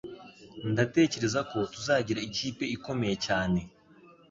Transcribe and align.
Ndatekereza 0.71 1.39
ko 1.51 1.57
tuzagira 1.73 2.19
ikipe 2.27 2.63
ikomeye 2.75 3.15
cyane. 3.25 3.59